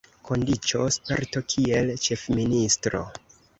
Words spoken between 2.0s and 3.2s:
ĉefministro.